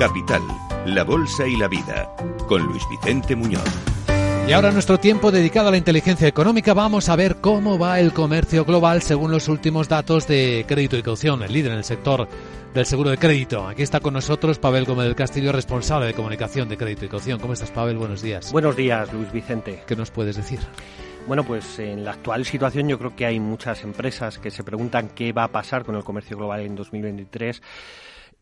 Capital, 0.00 0.40
la 0.86 1.04
Bolsa 1.04 1.46
y 1.46 1.58
la 1.58 1.68
Vida, 1.68 2.10
con 2.48 2.62
Luis 2.62 2.82
Vicente 2.88 3.36
Muñoz. 3.36 3.62
Y 4.48 4.52
ahora 4.52 4.72
nuestro 4.72 4.98
tiempo 4.98 5.30
dedicado 5.30 5.68
a 5.68 5.72
la 5.72 5.76
inteligencia 5.76 6.26
económica, 6.26 6.72
vamos 6.72 7.10
a 7.10 7.16
ver 7.16 7.42
cómo 7.42 7.78
va 7.78 8.00
el 8.00 8.14
comercio 8.14 8.64
global 8.64 9.02
según 9.02 9.30
los 9.30 9.46
últimos 9.48 9.90
datos 9.90 10.26
de 10.26 10.64
crédito 10.66 10.96
y 10.96 11.02
caución, 11.02 11.42
el 11.42 11.52
líder 11.52 11.72
en 11.72 11.78
el 11.78 11.84
sector 11.84 12.26
del 12.72 12.86
seguro 12.86 13.10
de 13.10 13.18
crédito. 13.18 13.68
Aquí 13.68 13.82
está 13.82 14.00
con 14.00 14.14
nosotros 14.14 14.58
Pavel 14.58 14.86
Gómez 14.86 15.04
del 15.04 15.14
Castillo, 15.14 15.52
responsable 15.52 16.06
de 16.06 16.14
comunicación 16.14 16.70
de 16.70 16.78
crédito 16.78 17.04
y 17.04 17.08
caución. 17.08 17.38
¿Cómo 17.38 17.52
estás, 17.52 17.70
Pavel? 17.70 17.98
Buenos 17.98 18.22
días. 18.22 18.50
Buenos 18.52 18.76
días, 18.76 19.12
Luis 19.12 19.30
Vicente. 19.30 19.82
¿Qué 19.86 19.96
nos 19.96 20.10
puedes 20.10 20.34
decir? 20.34 20.60
Bueno, 21.26 21.44
pues 21.44 21.78
en 21.78 22.06
la 22.06 22.12
actual 22.12 22.46
situación 22.46 22.88
yo 22.88 22.98
creo 22.98 23.14
que 23.14 23.26
hay 23.26 23.38
muchas 23.38 23.84
empresas 23.84 24.38
que 24.38 24.50
se 24.50 24.64
preguntan 24.64 25.10
qué 25.10 25.34
va 25.34 25.44
a 25.44 25.48
pasar 25.48 25.84
con 25.84 25.94
el 25.94 26.04
comercio 26.04 26.38
global 26.38 26.62
en 26.62 26.74
2023 26.74 27.60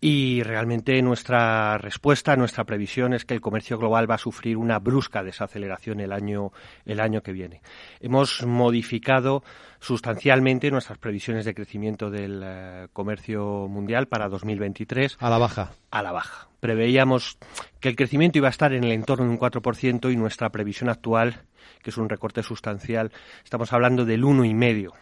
y 0.00 0.42
realmente 0.44 1.00
nuestra 1.02 1.76
respuesta, 1.78 2.36
nuestra 2.36 2.64
previsión 2.64 3.14
es 3.14 3.24
que 3.24 3.34
el 3.34 3.40
comercio 3.40 3.78
global 3.78 4.08
va 4.08 4.14
a 4.14 4.18
sufrir 4.18 4.56
una 4.56 4.78
brusca 4.78 5.24
desaceleración 5.24 5.98
el 6.00 6.12
año, 6.12 6.52
el 6.84 7.00
año 7.00 7.22
que 7.22 7.32
viene. 7.32 7.62
Hemos 8.00 8.44
modificado 8.46 9.42
sustancialmente 9.80 10.70
nuestras 10.70 10.98
previsiones 10.98 11.44
de 11.44 11.54
crecimiento 11.54 12.10
del 12.10 12.42
eh, 12.44 12.88
comercio 12.92 13.66
mundial 13.68 14.06
para 14.06 14.28
2023. 14.28 15.16
A 15.18 15.30
la 15.30 15.38
baja. 15.38 15.72
A 15.90 16.02
la 16.02 16.12
baja. 16.12 16.48
Preveíamos 16.60 17.38
que 17.80 17.88
el 17.88 17.96
crecimiento 17.96 18.38
iba 18.38 18.48
a 18.48 18.50
estar 18.50 18.72
en 18.72 18.84
el 18.84 18.92
entorno 18.92 19.24
de 19.24 19.30
un 19.30 19.38
4% 19.38 20.12
y 20.12 20.16
nuestra 20.16 20.50
previsión 20.50 20.90
actual, 20.90 21.42
que 21.82 21.90
es 21.90 21.96
un 21.96 22.08
recorte 22.08 22.44
sustancial, 22.44 23.10
estamos 23.42 23.72
hablando 23.72 24.04
del 24.04 24.22
1,5%. 24.22 24.92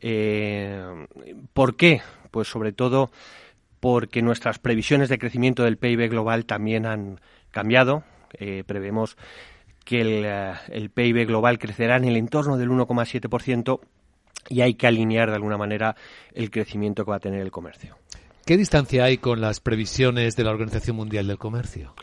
Eh, 0.00 1.06
¿Por 1.52 1.76
qué? 1.76 2.02
Pues 2.30 2.48
sobre 2.48 2.72
todo 2.72 3.10
porque 3.86 4.20
nuestras 4.20 4.58
previsiones 4.58 5.08
de 5.08 5.16
crecimiento 5.16 5.62
del 5.62 5.76
PIB 5.76 6.10
global 6.10 6.44
también 6.44 6.86
han 6.86 7.20
cambiado. 7.52 8.02
Eh, 8.32 8.64
prevemos 8.66 9.16
que 9.84 10.00
el, 10.00 10.24
eh, 10.24 10.54
el, 10.70 10.90
PIB 10.90 11.24
global 11.24 11.60
crecerá 11.60 11.96
en 11.96 12.04
el 12.06 12.16
entorno 12.16 12.56
del 12.56 12.68
1,7% 12.68 13.78
y 14.48 14.62
hay 14.62 14.74
que 14.74 14.88
alinear 14.88 15.28
de 15.28 15.36
alguna 15.36 15.56
manera 15.56 15.94
el 16.34 16.50
crecimiento 16.50 17.04
que 17.04 17.12
va 17.12 17.18
a 17.18 17.20
tener 17.20 17.40
el 17.40 17.52
comercio. 17.52 17.96
¿Qué 18.44 18.56
distancia 18.56 19.04
hay 19.04 19.18
con 19.18 19.40
las 19.40 19.60
previsiones 19.60 20.34
de 20.34 20.42
la 20.42 20.50
Organización 20.50 20.96
Mundial 20.96 21.28
del 21.28 21.38
Comercio? 21.38 21.94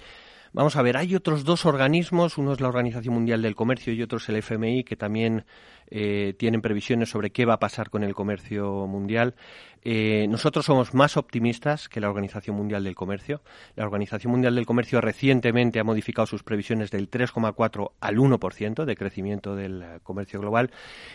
Vamos 0.56 0.76
a 0.76 0.84
ver, 0.84 0.98
hay 0.98 1.16
otros 1.16 1.46
dos 1.46 1.66
organismos, 1.66 2.38
uno 2.38 2.54
es 2.54 2.62
la 2.62 2.68
Organización 2.68 3.16
Mundial 3.16 3.42
del 3.42 3.56
Comercio 3.56 3.92
y 3.92 4.04
otro 4.04 4.20
es 4.20 4.30
el 4.30 4.36
FMI, 4.36 4.84
que 4.84 4.96
también 4.96 5.46
eh, 5.88 6.36
tienen 6.38 6.62
previsiones 6.62 7.10
sobre 7.10 7.32
qué 7.32 7.44
va 7.46 7.56
a 7.56 7.60
pasar 7.60 7.90
con 7.90 8.04
el 8.04 8.14
comercio 8.14 8.86
mundial. 8.86 9.34
Eh, 9.82 10.28
nosotros 10.30 10.64
somos 10.64 10.94
más 10.94 11.18
optimistas 11.18 11.90
que 11.90 12.00
la 12.00 12.08
Organización 12.08 12.56
Mundial 12.56 12.84
del 12.84 12.94
Comercio. 12.94 13.42
La 13.76 13.84
Organización 13.84 14.30
Mundial 14.30 14.54
del 14.54 14.68
Comercio 14.68 15.02
recientemente 15.02 15.80
ha 15.80 15.84
modificado 15.84 16.28
sus 16.28 16.44
previsiones 16.44 16.92
del 16.92 17.10
3,4 17.10 17.94
al 18.00 18.18
1% 18.18 18.86
de 18.86 18.96
crecimiento 18.96 19.56
del 19.56 19.84
comercio 20.04 20.40
global 20.40 20.70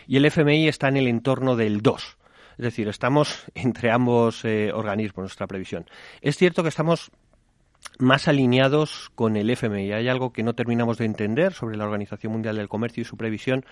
y 0.09 0.16
el 0.16 0.25
FMI 0.25 0.66
está 0.66 0.89
en 0.89 0.97
el 0.97 1.06
entorno 1.06 1.55
del 1.55 1.81
2. 1.81 2.19
Es 2.59 2.64
decir, 2.64 2.89
estamos 2.89 3.44
entre 3.55 3.92
ambos 3.92 4.44
eh, 4.44 4.72
organismos, 4.75 5.22
nuestra 5.22 5.47
previsión. 5.47 5.86
Es 6.22 6.36
cierto 6.36 6.64
que 6.64 6.70
estamos 6.70 7.12
más 7.98 8.28
alineados 8.28 9.10
con 9.14 9.36
el 9.36 9.50
FMI. 9.50 9.92
Hay 9.92 10.08
algo 10.08 10.32
que 10.32 10.42
no 10.42 10.54
terminamos 10.54 10.98
de 10.98 11.04
entender 11.04 11.52
sobre 11.52 11.76
la 11.76 11.84
Organización 11.84 12.32
Mundial 12.32 12.56
del 12.56 12.68
Comercio 12.68 13.02
y 13.02 13.04
su 13.04 13.16
previsión 13.16 13.64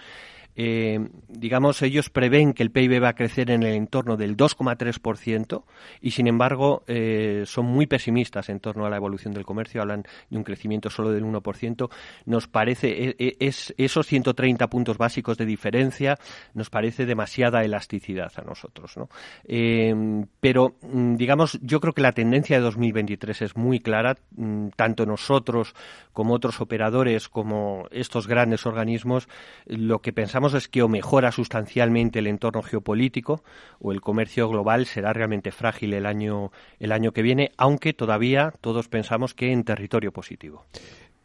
eh, 0.56 0.98
digamos, 1.28 1.82
ellos 1.82 2.08
prevén 2.08 2.54
que 2.54 2.62
el 2.62 2.70
PIB 2.70 3.02
va 3.02 3.10
a 3.10 3.14
crecer 3.14 3.50
en 3.50 3.62
el 3.62 3.74
entorno 3.74 4.16
del 4.16 4.36
2,3% 4.36 5.64
y, 6.00 6.12
sin 6.12 6.26
embargo, 6.26 6.82
eh, 6.86 7.44
son 7.46 7.66
muy 7.66 7.86
pesimistas 7.86 8.48
en 8.48 8.60
torno 8.60 8.86
a 8.86 8.90
la 8.90 8.96
evolución 8.96 9.34
del 9.34 9.44
comercio, 9.44 9.82
hablan 9.82 10.04
de 10.30 10.36
un 10.36 10.44
crecimiento 10.44 10.88
solo 10.88 11.10
del 11.10 11.24
1%. 11.24 11.90
Nos 12.24 12.48
parece, 12.48 12.88
e, 12.88 13.16
e, 13.18 13.36
es, 13.38 13.74
esos 13.76 14.06
130 14.06 14.68
puntos 14.68 14.96
básicos 14.96 15.36
de 15.36 15.44
diferencia 15.44 16.16
nos 16.54 16.70
parece 16.70 17.04
demasiada 17.04 17.62
elasticidad 17.62 18.32
a 18.36 18.42
nosotros. 18.42 18.96
¿no? 18.96 19.08
Eh, 19.44 19.94
pero, 20.40 20.76
mm, 20.82 21.16
digamos, 21.16 21.58
yo 21.60 21.80
creo 21.80 21.92
que 21.92 22.02
la 22.02 22.12
tendencia 22.12 22.56
de 22.56 22.62
2023 22.62 23.42
es 23.42 23.56
muy 23.56 23.80
clara, 23.80 24.16
mm, 24.36 24.68
tanto 24.76 25.04
nosotros 25.04 25.74
como 26.12 26.34
otros 26.34 26.60
operadores, 26.62 27.28
como 27.28 27.88
estos 27.90 28.26
grandes 28.26 28.64
organismos, 28.64 29.28
lo 29.66 30.00
que 30.00 30.12
pensamos 30.12 30.45
es 30.54 30.68
que 30.68 30.82
o 30.82 30.88
mejora 30.88 31.32
sustancialmente 31.32 32.18
el 32.18 32.26
entorno 32.26 32.62
geopolítico 32.62 33.42
o 33.78 33.92
el 33.92 34.00
comercio 34.00 34.48
global 34.48 34.86
será 34.86 35.12
realmente 35.12 35.50
frágil 35.50 35.94
el 35.94 36.06
año, 36.06 36.52
el 36.78 36.92
año 36.92 37.12
que 37.12 37.22
viene, 37.22 37.52
aunque 37.56 37.92
todavía 37.92 38.52
todos 38.60 38.88
pensamos 38.88 39.34
que 39.34 39.52
en 39.52 39.64
territorio 39.64 40.12
positivo. 40.12 40.64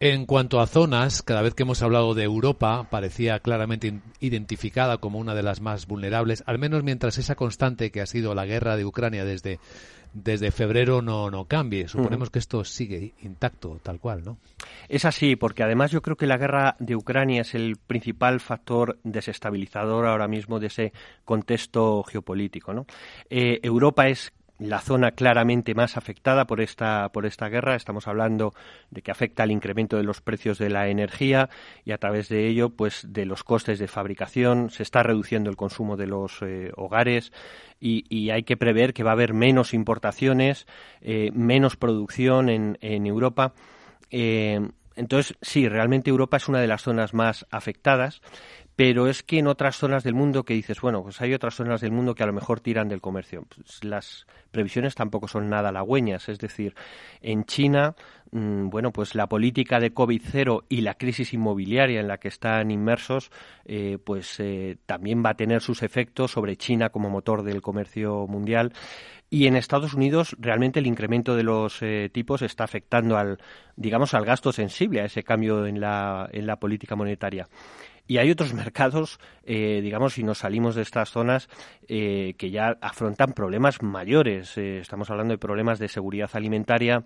En 0.04 0.26
cuanto 0.26 0.60
a 0.60 0.66
zonas, 0.66 1.22
cada 1.22 1.44
vez 1.44 1.54
que 1.54 1.62
hemos 1.62 1.84
hablado 1.84 2.16
de 2.16 2.24
Europa, 2.24 2.88
parecía 2.90 3.40
claramente 3.40 4.02
identificada 4.20 4.98
como 4.98 5.20
una 5.20 5.36
de 5.36 5.44
las 5.44 5.62
más 5.62 5.86
vulnerables, 5.86 6.44
al 6.48 6.58
menos 6.58 6.82
mientras 6.82 7.20
esa 7.20 7.36
constante 7.36 7.92
que 7.92 8.02
ha 8.02 8.08
sido 8.08 8.34
la 8.34 8.48
guerra 8.48 8.78
de 8.78 8.86
Ucrania 8.86 9.26
desde 9.26 9.60
desde 10.14 10.52
febrero 10.52 11.02
no, 11.02 11.30
no 11.30 11.46
cambie. 11.46 11.88
Suponemos 11.88 12.30
que 12.30 12.40
esto 12.40 12.66
sigue 12.66 13.14
intacto, 13.22 13.80
tal 13.82 14.00
cual, 14.00 14.24
¿no? 14.26 14.38
Es 14.90 15.06
así, 15.06 15.36
porque 15.36 15.64
además 15.64 15.92
yo 15.92 16.02
creo 16.02 16.18
que 16.18 16.28
la 16.28 16.38
guerra 16.38 16.76
de 16.80 16.96
Ucrania 16.96 17.42
es 17.42 17.56
el 17.56 17.78
principal 17.78 18.40
factor 18.40 19.00
desestabilizador 19.04 20.06
ahora 20.06 20.28
mismo 20.28 20.60
de 20.60 20.68
ese 20.68 20.94
contexto 21.24 22.04
geopolítico, 22.04 22.74
¿no? 22.74 22.86
Eh, 23.30 23.60
Europa 23.64 24.10
es 24.10 24.34
la 24.62 24.80
zona 24.80 25.12
claramente 25.12 25.74
más 25.74 25.98
afectada 25.98 26.46
por 26.46 26.62
esta, 26.62 27.10
por 27.10 27.26
esta 27.26 27.50
guerra. 27.50 27.76
Estamos 27.76 28.08
hablando 28.08 28.54
de 28.92 29.02
que 29.02 29.10
afecta 29.10 29.42
al 29.42 29.52
incremento 29.52 29.98
de 29.98 30.04
los 30.04 30.22
precios 30.22 30.60
de 30.60 30.70
la 30.70 30.88
energía 30.88 31.50
y 31.84 31.92
a 31.92 31.98
través 31.98 32.30
de 32.30 32.48
ello, 32.48 32.70
pues 32.70 33.08
de 33.10 33.26
los 33.26 33.44
costes 33.44 33.80
de 33.80 33.88
fabricación. 33.88 34.70
Se 34.70 34.84
está 34.84 35.02
reduciendo 35.02 35.50
el 35.50 35.56
consumo 35.56 35.98
de 35.98 36.06
los 36.06 36.44
eh, 36.44 36.72
hogares 36.76 37.34
y, 37.80 38.30
hay 38.30 38.44
que 38.44 38.56
prever 38.56 38.94
que 38.94 39.04
va 39.04 39.10
a 39.10 39.14
haber 39.14 39.34
menos 39.34 39.74
importaciones, 39.74 40.68
eh, 41.02 41.32
menos 41.34 41.76
producción 41.76 42.48
en, 42.50 42.78
Europa. 43.08 43.54
Eh, 44.12 44.60
entonces, 44.96 45.36
sí, 45.42 45.68
realmente 45.68 46.12
Europa 46.12 46.38
es 46.38 46.48
una 46.48 46.60
de 46.60 46.68
las 46.68 46.84
zonas 46.84 47.16
más 47.16 47.48
afectadas 47.50 48.22
pero 48.84 49.08
es 49.08 49.22
que 49.22 49.38
en 49.38 49.46
otras 49.46 49.76
zonas 49.76 50.04
del 50.04 50.16
mundo 50.16 50.44
que 50.44 50.56
dices, 50.56 50.82
bueno, 50.82 51.04
pues 51.04 51.22
hay 51.22 51.36
otras 51.36 51.54
zonas 51.54 51.82
del 51.82 51.92
mundo 51.92 52.16
que 52.16 52.24
a 52.24 52.26
lo 52.26 52.34
mejor 52.34 52.62
tiran 52.62 52.90
del 52.90 53.00
comercio. 53.00 53.46
Pues 53.56 53.84
las 53.84 54.26
previsiones 54.50 54.96
tampoco 54.96 55.28
son 55.28 55.50
nada 55.50 55.70
halagüeñas, 55.70 56.28
es 56.30 56.40
decir, 56.40 56.74
en 57.22 57.44
China, 57.44 57.94
mm, 58.32 58.70
bueno, 58.70 58.92
pues 58.92 59.14
la 59.14 59.28
política 59.28 59.80
de 59.80 59.94
COVID-0 59.94 60.64
y 60.68 60.82
la 60.82 60.96
crisis 60.96 61.32
inmobiliaria 61.32 62.00
en 62.00 62.08
la 62.08 62.18
que 62.18 62.30
están 62.30 62.72
inmersos, 62.72 63.30
eh, 63.66 64.00
pues 64.04 64.40
eh, 64.40 64.78
también 64.88 65.24
va 65.24 65.30
a 65.30 65.38
tener 65.38 65.62
sus 65.62 65.84
efectos 65.84 66.32
sobre 66.32 66.58
China 66.58 66.90
como 66.90 67.12
motor 67.12 67.44
del 67.44 67.62
comercio 67.62 68.26
mundial. 68.26 68.74
Y 69.30 69.46
en 69.46 69.58
Estados 69.58 69.94
Unidos 69.94 70.36
realmente 70.40 70.80
el 70.80 70.88
incremento 70.88 71.36
de 71.36 71.44
los 71.44 71.84
eh, 71.84 72.10
tipos 72.12 72.42
está 72.42 72.64
afectando 72.64 73.16
al, 73.16 73.38
digamos, 73.76 74.16
al 74.16 74.26
gasto 74.26 74.52
sensible, 74.52 75.02
a 75.02 75.06
ese 75.06 75.22
cambio 75.22 75.68
en 75.68 75.80
la, 75.80 76.28
en 76.34 76.48
la 76.48 76.56
política 76.56 76.96
monetaria. 76.96 77.48
Y 78.08 78.18
hay 78.18 78.32
otros 78.32 78.54
mercados, 78.54 79.20
eh, 79.44 79.80
digamos, 79.82 80.14
si 80.14 80.24
nos 80.24 80.40
salimos 80.40 80.76
de 80.76 80.82
estas 80.82 81.12
zonas, 81.12 81.50
eh, 81.88 82.34
que 82.38 82.52
ya 82.52 82.78
afrontan 82.82 83.34
problemas 83.34 83.82
mayores. 83.82 84.58
Eh, 84.58 84.80
estamos 84.80 85.10
hablando 85.10 85.34
de 85.34 85.38
problemas 85.38 85.80
de 85.80 85.88
seguridad 85.88 86.30
alimentaria, 86.34 87.04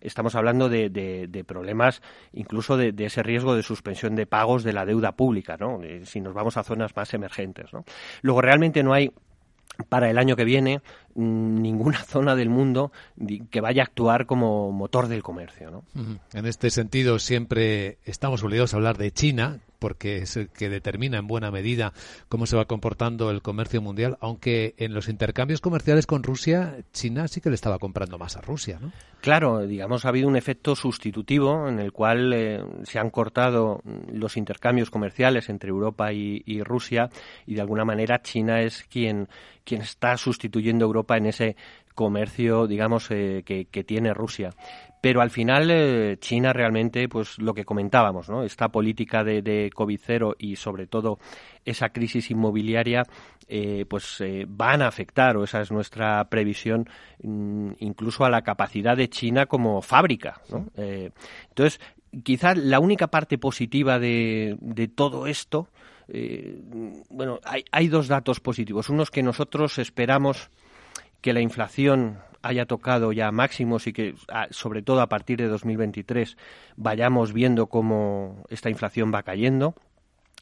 estamos 0.00 0.34
hablando 0.34 0.68
de, 0.68 1.44
problemas 1.46 2.02
incluso 2.32 2.76
de, 2.76 2.94
ese 2.98 3.22
riesgo 3.22 3.56
de 3.56 3.62
suspensión 3.62 4.14
de 4.14 4.26
pagos 4.26 4.62
de 4.62 4.72
la 4.72 4.84
deuda 4.84 5.12
pública, 5.12 5.56
¿no? 5.56 5.80
si 6.04 6.20
nos 6.20 6.34
vamos 6.34 6.56
a 6.56 6.62
zonas 6.62 6.94
más 6.94 7.14
emergentes, 7.14 7.72
¿no? 7.72 7.84
Luego, 8.22 8.42
realmente 8.42 8.82
no 8.82 8.92
hay 8.92 9.10
para 9.88 10.10
el 10.10 10.18
año 10.18 10.36
que 10.36 10.44
viene 10.44 10.80
mm, 11.14 11.60
ninguna 11.60 11.98
zona 12.04 12.36
del 12.36 12.48
mundo 12.48 12.92
que 13.50 13.60
vaya 13.60 13.82
a 13.82 13.86
actuar 13.86 14.26
como 14.26 14.72
motor 14.72 15.08
del 15.08 15.22
comercio. 15.22 15.70
¿no? 15.70 15.84
En 16.32 16.46
este 16.46 16.70
sentido, 16.70 17.18
siempre 17.18 17.98
estamos 18.04 18.42
obligados 18.42 18.74
a 18.74 18.76
hablar 18.76 18.98
de 18.98 19.10
China, 19.12 19.60
porque 19.84 20.16
es 20.22 20.38
el 20.38 20.48
que 20.48 20.70
determina 20.70 21.18
en 21.18 21.26
buena 21.26 21.50
medida 21.50 21.92
cómo 22.30 22.46
se 22.46 22.56
va 22.56 22.64
comportando 22.64 23.30
el 23.30 23.42
comercio 23.42 23.82
mundial, 23.82 24.16
aunque 24.22 24.74
en 24.78 24.94
los 24.94 25.10
intercambios 25.10 25.60
comerciales 25.60 26.06
con 26.06 26.22
Rusia, 26.22 26.78
China 26.94 27.28
sí 27.28 27.42
que 27.42 27.50
le 27.50 27.54
estaba 27.54 27.78
comprando 27.78 28.16
más 28.16 28.34
a 28.38 28.40
Rusia, 28.40 28.78
¿no? 28.80 28.92
Claro, 29.20 29.66
digamos, 29.66 30.04
ha 30.04 30.08
habido 30.08 30.26
un 30.28 30.36
efecto 30.36 30.74
sustitutivo 30.74 31.68
en 31.68 31.80
el 31.80 31.92
cual 31.92 32.32
eh, 32.32 32.62
se 32.84 32.98
han 32.98 33.10
cortado 33.10 33.82
los 34.10 34.38
intercambios 34.38 34.90
comerciales 34.90 35.50
entre 35.50 35.68
Europa 35.68 36.12
y, 36.12 36.62
Rusia 36.62 37.10
y 37.46 37.54
de 37.54 37.60
alguna 37.60 37.84
manera 37.84 38.22
China 38.22 38.62
es 38.62 38.84
quien, 38.84 39.28
quien 39.64 39.82
está 39.82 40.16
sustituyendo 40.16 40.84
a 40.84 40.88
Europa 40.88 41.16
en 41.18 41.26
ese 41.26 41.56
comercio, 41.94 42.66
digamos, 42.66 43.10
eh, 43.10 43.42
que, 43.44 43.84
tiene 43.84 44.12
Rusia. 44.12 44.50
Pero 45.00 45.20
al 45.20 45.30
final 45.30 45.70
eh, 45.70 46.16
China 46.18 46.52
realmente, 46.52 47.08
pues 47.08 47.38
lo 47.38 47.54
que 47.54 47.64
comentábamos, 47.64 48.28
¿no? 48.28 48.42
Esta 48.42 48.68
política 48.68 49.22
de, 49.22 49.42
de 49.42 49.70
COVID 49.74 50.00
cero 50.02 50.34
y 50.38 50.56
sobre 50.56 50.86
todo 50.86 51.18
esa 51.64 51.90
crisis 51.90 52.30
inmobiliaria, 52.30 53.04
eh, 53.46 53.84
pues 53.88 54.22
van 54.48 54.82
a 54.82 54.88
afectar, 54.88 55.36
o 55.36 55.44
esa 55.44 55.60
es 55.60 55.70
nuestra 55.70 56.24
previsión, 56.30 56.88
mm, 57.22 57.72
incluso 57.80 58.24
a 58.24 58.30
la 58.30 58.42
capacidad 58.42 58.96
de 58.96 59.08
China 59.08 59.46
como 59.46 59.82
fábrica, 59.82 60.40
¿no? 60.50 60.66
entonces, 60.76 61.80
quizás 62.22 62.56
la 62.56 62.80
única 62.80 63.08
parte 63.08 63.38
positiva 63.38 63.98
de, 63.98 64.56
de 64.60 64.88
todo 64.88 65.26
esto 65.26 65.68
bueno, 67.08 67.40
hay, 67.44 67.64
hay, 67.72 67.88
dos 67.88 68.08
datos 68.08 68.38
positivos. 68.38 68.90
Uno 68.90 69.04
es 69.04 69.10
que 69.10 69.22
nosotros 69.22 69.78
esperamos 69.78 70.50
que 71.24 71.32
la 71.32 71.40
inflación 71.40 72.18
haya 72.42 72.66
tocado 72.66 73.10
ya 73.10 73.32
máximos 73.32 73.86
y 73.86 73.94
que, 73.94 74.14
sobre 74.50 74.82
todo 74.82 75.00
a 75.00 75.08
partir 75.08 75.38
de 75.38 75.48
2023, 75.48 76.36
vayamos 76.76 77.32
viendo 77.32 77.68
cómo 77.68 78.44
esta 78.50 78.68
inflación 78.68 79.10
va 79.10 79.22
cayendo. 79.22 79.74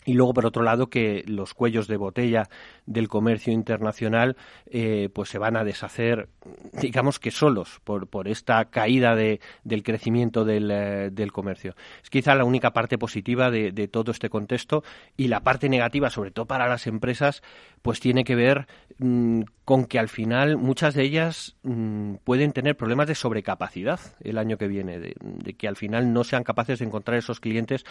Y 0.04 0.14
luego, 0.14 0.34
por 0.34 0.46
otro 0.46 0.62
lado, 0.62 0.88
que 0.88 1.24
los 1.26 1.54
cuellos 1.54 1.86
de 1.86 1.96
botella 1.96 2.48
del 2.86 3.08
comercio 3.08 3.52
internacional 3.52 4.36
eh, 4.66 5.08
pues 5.14 5.28
se 5.28 5.38
van 5.38 5.56
a 5.56 5.64
deshacer, 5.64 6.28
digamos 6.72 7.20
que 7.20 7.30
solos, 7.30 7.80
por, 7.84 8.08
por 8.08 8.26
esta 8.26 8.64
caída 8.64 9.14
de, 9.14 9.40
del 9.62 9.82
crecimiento 9.82 10.44
del, 10.44 10.70
eh, 10.70 11.10
del, 11.12 11.30
comercio. 11.30 11.74
Es 12.02 12.10
quizá 12.10 12.34
la 12.34 12.44
única 12.44 12.72
parte 12.72 12.98
positiva 12.98 13.50
de, 13.50 13.70
de, 13.70 13.86
todo 13.86 14.10
este 14.10 14.28
contexto 14.28 14.82
y 15.16 15.28
la 15.28 15.40
parte 15.40 15.68
negativa, 15.68 16.10
sobre 16.10 16.32
todo 16.32 16.46
para 16.46 16.66
las 16.66 16.86
empresas, 16.88 17.42
pues 17.82 18.00
tiene 18.00 18.24
que 18.24 18.34
ver 18.34 18.66
mm, 18.98 19.42
con 19.64 19.84
que 19.84 20.00
al 20.00 20.08
final 20.08 20.56
muchas 20.56 20.94
de 20.94 21.04
ellas 21.04 21.56
mm, 21.62 22.14
pueden 22.24 22.52
tener 22.52 22.76
problemas 22.76 23.06
de 23.06 23.14
sobrecapacidad 23.14 24.00
el 24.20 24.38
año 24.38 24.58
que 24.58 24.66
viene, 24.66 24.98
de 24.98 25.54
que 25.54 25.68
al 25.68 25.76
final 25.76 26.12
no 26.12 26.24
sean 26.24 26.42
capaces 26.42 26.80
de 26.80 26.86
encontrar 26.86 27.18
esos 27.18 27.38
clientes 27.38 27.84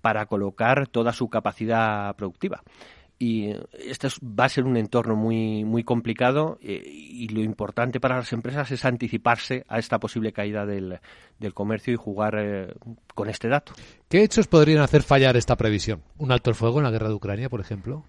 para 0.00 0.26
colocar 0.26 0.86
toda 0.88 1.12
su 1.12 1.28
capacidad 1.28 2.14
productiva 2.16 2.62
y 3.18 3.52
este 3.72 4.08
va 4.22 4.44
a 4.44 4.48
ser 4.48 4.64
un 4.64 4.76
entorno 4.76 5.16
muy 5.16 5.64
muy 5.64 5.82
complicado 5.82 6.58
eh, 6.62 6.80
y 6.84 7.28
lo 7.28 7.40
importante 7.42 7.98
para 7.98 8.16
las 8.16 8.32
empresas 8.32 8.70
es 8.70 8.84
anticiparse 8.84 9.64
a 9.68 9.78
esta 9.78 9.98
posible 9.98 10.32
caída 10.32 10.64
del, 10.64 11.00
del 11.38 11.54
comercio 11.54 11.92
y 11.92 11.96
jugar 11.96 12.36
eh, 12.38 12.74
con 13.14 13.28
este 13.28 13.48
dato. 13.48 13.72
¿Qué 14.08 14.22
hechos 14.22 14.46
podrían 14.46 14.82
hacer 14.82 15.02
fallar 15.02 15.36
esta 15.36 15.56
previsión? 15.56 16.02
¿Un 16.16 16.30
alto 16.30 16.50
el 16.50 16.56
fuego 16.56 16.78
en 16.78 16.84
la 16.84 16.90
guerra 16.90 17.08
de 17.08 17.14
Ucrania, 17.14 17.48
por 17.48 17.60
ejemplo? 17.60 18.04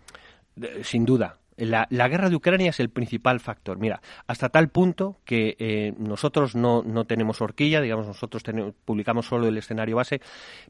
sin 0.83 1.05
duda. 1.05 1.37
La, 1.59 2.07
guerra 2.07 2.29
de 2.29 2.35
Ucrania 2.35 2.69
es 2.69 2.79
el 2.79 2.89
principal 2.89 3.39
factor. 3.39 3.77
Mira, 3.77 4.01
hasta 4.27 4.49
tal 4.49 4.69
punto 4.69 5.17
que 5.25 5.55
eh, 5.59 5.93
nosotros 5.97 6.55
no, 6.55 6.83
no, 6.83 7.05
tenemos 7.05 7.41
horquilla, 7.41 7.81
digamos, 7.81 8.07
nosotros 8.07 8.43
publicamos 8.85 9.25
solo 9.25 9.47
el 9.47 9.57
escenario 9.57 9.97
base, 9.97 10.21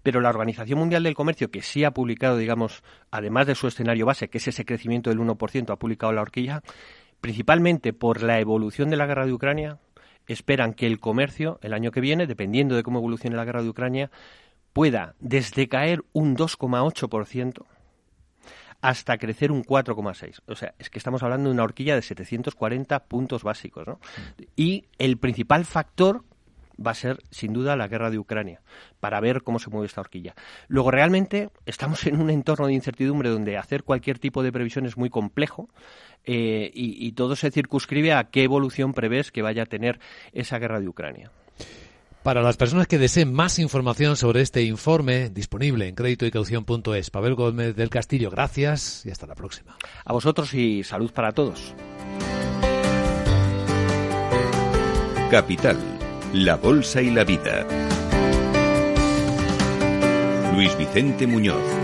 pero 0.01 0.19
la 0.19 0.29
Organización 0.29 0.79
Mundial 0.79 1.03
del 1.03 1.13
Comercio, 1.13 1.51
que 1.51 1.61
sí 1.61 1.83
ha 1.83 1.91
publicado, 1.91 2.37
digamos, 2.37 2.83
además 3.11 3.47
de 3.47 3.55
su 3.55 3.67
escenario 3.67 4.05
base, 4.05 4.29
que 4.29 4.39
es 4.39 4.47
ese 4.47 4.65
crecimiento 4.65 5.09
del 5.09 5.19
1%, 5.19 5.71
ha 5.71 5.75
publicado 5.75 6.11
la 6.11 6.21
horquilla, 6.21 6.61
principalmente 7.21 7.93
por 7.93 8.23
la 8.23 8.39
evolución 8.39 8.89
de 8.89 8.97
la 8.97 9.05
guerra 9.05 9.25
de 9.25 9.33
Ucrania, 9.33 9.77
esperan 10.27 10.73
que 10.73 10.87
el 10.87 10.99
comercio 10.99 11.59
el 11.61 11.73
año 11.73 11.91
que 11.91 12.01
viene, 12.01 12.27
dependiendo 12.27 12.75
de 12.75 12.83
cómo 12.83 12.99
evolucione 12.99 13.35
la 13.35 13.45
guerra 13.45 13.63
de 13.63 13.69
Ucrania, 13.69 14.11
pueda 14.73 15.15
desde 15.19 15.67
caer 15.67 16.03
un 16.13 16.35
2,8%, 16.35 17.65
hasta 18.81 19.17
crecer 19.17 19.51
un 19.51 19.63
4,6. 19.63 20.41
O 20.47 20.55
sea, 20.55 20.73
es 20.79 20.89
que 20.89 20.99
estamos 20.99 21.23
hablando 21.23 21.49
de 21.49 21.53
una 21.53 21.63
horquilla 21.63 21.95
de 21.95 22.01
740 22.01 22.99
puntos 23.05 23.43
básicos. 23.43 23.87
¿no? 23.87 23.99
Y 24.55 24.85
el 24.97 25.17
principal 25.17 25.65
factor 25.65 26.23
va 26.85 26.91
a 26.91 26.95
ser 26.95 27.19
sin 27.29 27.53
duda 27.53 27.75
la 27.75 27.87
guerra 27.87 28.09
de 28.09 28.17
Ucrania, 28.17 28.61
para 28.99 29.19
ver 29.19 29.41
cómo 29.43 29.59
se 29.59 29.69
mueve 29.69 29.87
esta 29.87 30.01
horquilla. 30.01 30.33
Luego, 30.67 30.91
realmente 30.91 31.49
estamos 31.65 32.05
en 32.05 32.21
un 32.21 32.29
entorno 32.29 32.67
de 32.67 32.73
incertidumbre 32.73 33.29
donde 33.29 33.57
hacer 33.57 33.83
cualquier 33.83 34.19
tipo 34.19 34.43
de 34.43 34.51
previsión 34.51 34.85
es 34.85 34.97
muy 34.97 35.09
complejo 35.09 35.69
eh, 36.23 36.71
y, 36.73 37.05
y 37.05 37.11
todo 37.13 37.35
se 37.35 37.51
circunscribe 37.51 38.13
a 38.13 38.25
qué 38.25 38.43
evolución 38.43 38.93
prevés 38.93 39.31
que 39.31 39.41
vaya 39.41 39.63
a 39.63 39.65
tener 39.65 39.99
esa 40.31 40.57
guerra 40.57 40.79
de 40.79 40.87
Ucrania. 40.87 41.31
Para 42.29 42.43
las 42.43 42.57
personas 42.57 42.85
que 42.85 42.99
deseen 42.99 43.33
más 43.33 43.57
información 43.57 44.15
sobre 44.15 44.41
este 44.41 44.61
informe, 44.61 45.31
disponible 45.31 45.87
en 45.87 45.95
créditoycaución.es. 45.95 47.09
Pavel 47.09 47.33
Gómez 47.33 47.75
del 47.75 47.89
Castillo, 47.89 48.29
gracias 48.29 49.03
y 49.03 49.09
hasta 49.09 49.25
la 49.25 49.33
próxima. 49.33 49.75
A 50.05 50.13
vosotros 50.13 50.53
y 50.53 50.83
salud 50.83 51.11
para 51.11 51.31
todos. 51.31 51.73
Capital, 55.31 55.79
la 56.31 56.55
Bolsa 56.57 57.01
y 57.01 57.09
la 57.09 57.23
Vida. 57.23 57.65
Luis 60.53 60.77
Vicente 60.77 61.25
Muñoz. 61.25 61.78